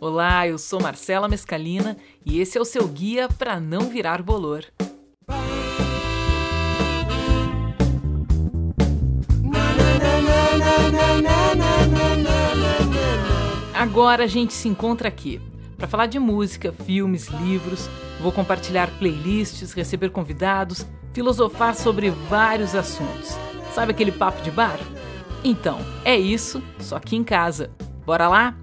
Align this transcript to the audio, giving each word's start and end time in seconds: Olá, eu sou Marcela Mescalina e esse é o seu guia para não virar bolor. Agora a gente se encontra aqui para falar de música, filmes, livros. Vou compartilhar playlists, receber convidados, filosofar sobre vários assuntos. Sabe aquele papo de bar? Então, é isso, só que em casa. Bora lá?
Olá, 0.00 0.46
eu 0.46 0.58
sou 0.58 0.80
Marcela 0.80 1.26
Mescalina 1.26 1.96
e 2.24 2.40
esse 2.40 2.56
é 2.56 2.60
o 2.60 2.64
seu 2.64 2.86
guia 2.86 3.28
para 3.28 3.58
não 3.58 3.88
virar 3.88 4.22
bolor. 4.22 4.64
Agora 13.74 14.22
a 14.22 14.26
gente 14.28 14.52
se 14.52 14.68
encontra 14.68 15.08
aqui 15.08 15.40
para 15.76 15.88
falar 15.88 16.06
de 16.06 16.20
música, 16.20 16.72
filmes, 16.72 17.26
livros. 17.26 17.90
Vou 18.20 18.30
compartilhar 18.30 18.88
playlists, 19.00 19.72
receber 19.72 20.10
convidados, 20.10 20.86
filosofar 21.12 21.74
sobre 21.74 22.10
vários 22.10 22.76
assuntos. 22.76 23.36
Sabe 23.74 23.90
aquele 23.90 24.12
papo 24.12 24.40
de 24.42 24.52
bar? 24.52 24.78
Então, 25.42 25.80
é 26.04 26.16
isso, 26.16 26.62
só 26.78 27.00
que 27.00 27.16
em 27.16 27.24
casa. 27.24 27.72
Bora 28.06 28.28
lá? 28.28 28.54